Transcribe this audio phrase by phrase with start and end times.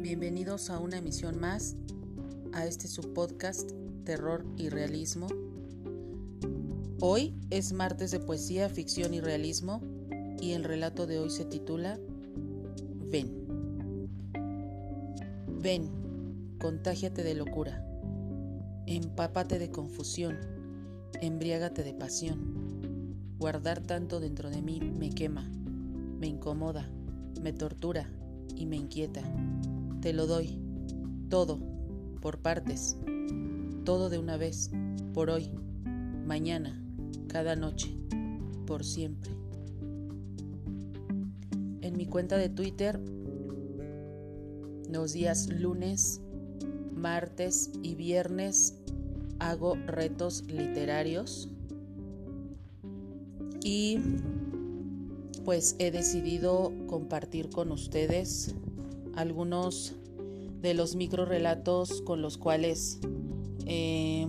[0.00, 1.76] bienvenidos a una emisión más
[2.54, 3.72] a este subpodcast
[4.04, 5.26] Terror y Realismo.
[7.00, 9.82] Hoy es martes de poesía, ficción y realismo
[10.40, 11.98] y el relato de hoy se titula
[13.10, 13.30] Ven.
[15.60, 15.90] Ven,
[16.58, 17.84] contágiate de locura,
[18.86, 20.38] empápate de confusión,
[21.20, 23.18] embriágate de pasión.
[23.38, 25.46] Guardar tanto dentro de mí me quema,
[26.18, 26.90] me incomoda,
[27.42, 28.10] me tortura
[28.56, 29.22] y me inquieta.
[30.00, 30.58] Te lo doy,
[31.28, 31.60] todo,
[32.22, 32.96] por partes,
[33.84, 34.70] todo de una vez,
[35.12, 35.50] por hoy,
[36.26, 36.82] mañana,
[37.28, 37.94] cada noche,
[38.66, 39.30] por siempre.
[41.82, 42.98] En mi cuenta de Twitter,
[44.90, 46.22] los días lunes,
[46.94, 48.76] martes y viernes
[49.38, 51.50] hago retos literarios
[53.62, 53.98] y
[55.44, 58.54] pues he decidido compartir con ustedes
[59.14, 59.94] algunos
[60.60, 63.00] de los micro relatos con los cuales
[63.66, 64.26] eh,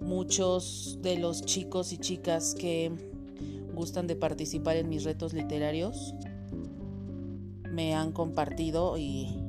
[0.00, 2.92] muchos de los chicos y chicas que
[3.74, 6.14] gustan de participar en mis retos literarios
[7.70, 9.40] me han compartido y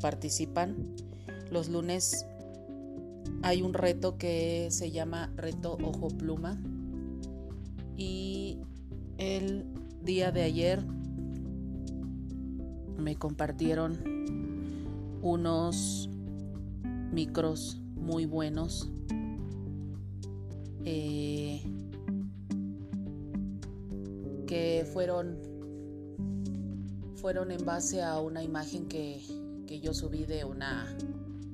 [0.00, 0.94] participan.
[1.50, 2.26] Los lunes
[3.42, 6.58] hay un reto que se llama Reto Ojo Pluma
[7.96, 8.58] y
[9.18, 9.64] el
[10.02, 10.82] día de ayer
[12.98, 13.96] me compartieron
[15.22, 16.10] unos
[17.12, 18.90] micros muy buenos.
[20.84, 21.62] Eh,
[24.46, 25.36] que fueron
[27.16, 29.20] fueron en base a una imagen que,
[29.82, 30.86] yo subí de una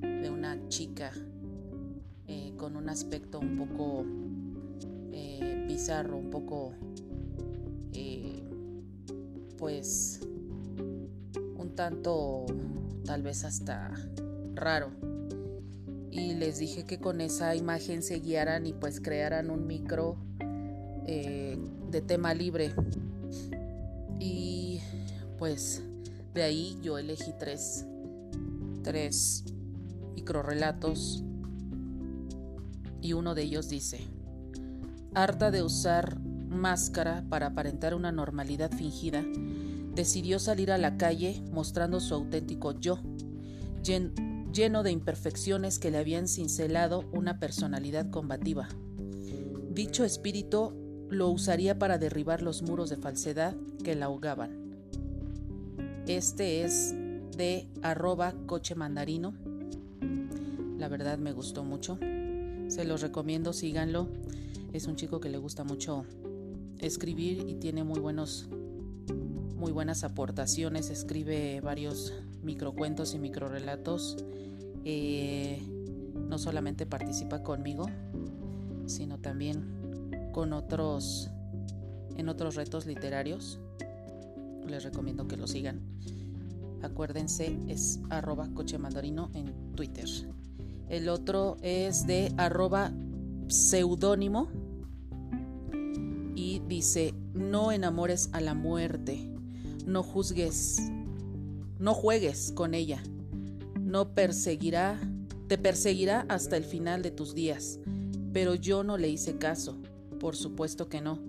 [0.01, 1.11] de una chica
[2.27, 4.05] eh, con un aspecto un poco
[5.11, 6.73] eh, bizarro, un poco
[9.57, 10.19] pues
[11.75, 12.45] tanto,
[13.05, 13.93] tal vez hasta
[14.53, 14.91] raro.
[16.11, 20.17] Y les dije que con esa imagen se guiaran y pues crearan un micro
[21.05, 21.57] eh,
[21.91, 22.73] de tema libre.
[24.19, 24.79] Y
[25.37, 25.83] pues
[26.33, 27.85] de ahí yo elegí tres,
[28.81, 29.43] tres
[30.33, 31.23] relatos
[33.01, 33.99] y uno de ellos dice,
[35.13, 39.23] harta de usar máscara para aparentar una normalidad fingida,
[39.95, 42.99] decidió salir a la calle mostrando su auténtico yo,
[43.83, 48.67] lleno de imperfecciones que le habían cincelado una personalidad combativa.
[49.71, 50.73] Dicho espíritu
[51.09, 54.65] lo usaría para derribar los muros de falsedad que la ahogaban.
[56.07, 56.93] Este es
[57.37, 59.33] de arroba coche mandarino.
[60.77, 61.97] La verdad me gustó mucho.
[62.67, 64.07] Se los recomiendo, síganlo.
[64.73, 66.05] Es un chico que le gusta mucho
[66.79, 68.47] escribir y tiene muy buenos
[69.55, 74.17] muy buenas aportaciones, escribe varios microcuentos y microrelatos.
[74.83, 75.61] Eh,
[76.27, 77.87] no solamente participa conmigo,
[78.85, 81.29] sino también con otros
[82.17, 83.59] en otros retos literarios.
[84.67, 85.81] Les recomiendo que lo sigan.
[86.81, 88.77] Acuérdense, es arroba coche
[89.33, 90.07] en Twitter.
[90.89, 92.91] El otro es de arroba
[93.47, 94.49] pseudónimo
[96.35, 99.34] y dice, no enamores a la muerte
[99.85, 100.79] no juzgues,
[101.79, 103.03] no juegues con ella,
[103.79, 104.99] no perseguirá,
[105.47, 107.79] te perseguirá hasta el final de tus días.
[108.33, 109.77] Pero yo no le hice caso,
[110.19, 111.19] por supuesto que no.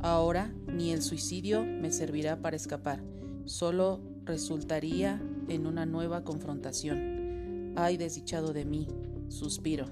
[0.00, 3.02] Ahora ni el suicidio me servirá para escapar,
[3.44, 7.72] solo resultaría en una nueva confrontación.
[7.76, 8.88] Ay, desdichado de mí,
[9.28, 9.86] suspiro.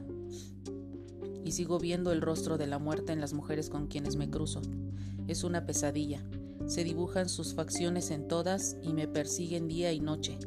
[1.45, 4.63] Y sigo viendo el rostro de la muerte en las mujeres con quienes me cruzo.
[5.27, 6.23] Es una pesadilla.
[6.67, 10.39] Se dibujan sus facciones en todas y me persiguen día y noche.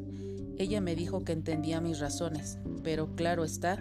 [0.58, 3.78] Ella me dijo que entendía mis razones, pero claro está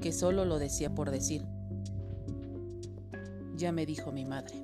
[0.00, 1.44] que solo lo decía por decir.
[3.56, 4.54] Ya me dijo mi madre.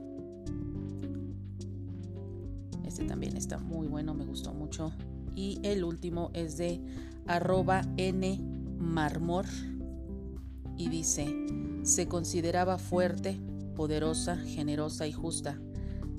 [2.87, 4.93] Este también está muy bueno, me gustó mucho.
[5.35, 6.81] Y el último es de
[7.26, 8.41] arroba n
[8.79, 9.47] marmor
[10.76, 11.26] y dice,
[11.82, 13.38] se consideraba fuerte,
[13.75, 15.61] poderosa, generosa y justa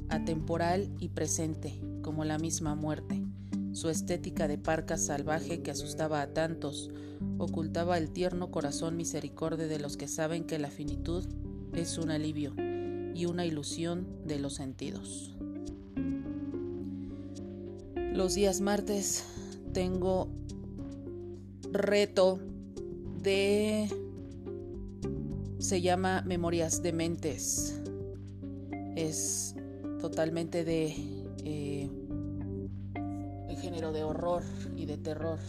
[0.09, 3.23] atemporal y presente, como la misma muerte.
[3.73, 6.89] Su estética de parca salvaje que asustaba a tantos,
[7.37, 11.25] ocultaba el tierno corazón misericordia de los que saben que la finitud
[11.73, 12.53] es un alivio
[13.13, 15.35] y una ilusión de los sentidos.
[18.13, 19.23] Los días martes
[19.71, 20.29] tengo
[21.71, 22.39] reto
[23.21, 23.87] de...
[25.59, 27.81] se llama Memorias de Mentes.
[28.95, 29.55] Es
[29.99, 30.95] totalmente de
[31.43, 31.89] eh,
[33.61, 34.43] género de horror
[34.75, 35.39] y de terror.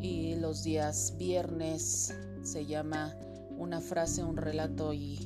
[0.00, 3.14] Y los días viernes se llama
[3.58, 5.18] una frase, un relato y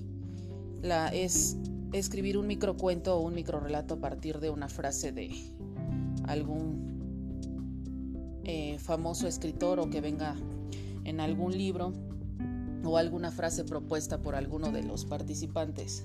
[0.80, 1.56] la es
[1.92, 5.30] escribir un microcuento o un microrelato a partir de una frase de
[6.26, 6.82] algún
[8.44, 10.34] eh, famoso escritor o que venga
[11.04, 11.92] en algún libro
[12.84, 16.04] o alguna frase propuesta por alguno de los participantes.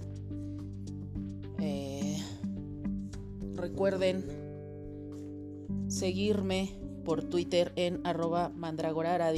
[1.59, 2.17] Eh,
[3.55, 4.23] recuerden
[5.87, 6.75] seguirme
[7.05, 9.31] por Twitter en arroba mandragora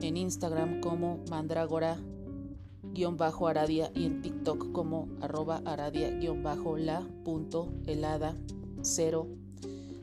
[0.00, 8.34] en Instagram como mandragora-aradia y en TikTok como arroba aradia-la.helada
[8.82, 9.26] 0,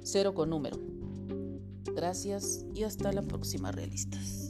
[0.04, 0.78] 0 con número.
[1.96, 4.45] Gracias y hasta la próxima realistas.